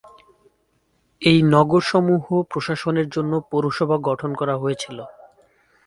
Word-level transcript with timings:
এই 1.21 1.39
নগর 1.53 1.81
সমূহ 1.89 2.25
প্রশাসনের 2.51 3.07
জন্য 3.09 3.33
পৌরসভা 3.49 3.97
গঠন 4.07 4.31
করা 4.35 4.55
হয়েছিল। 4.57 4.97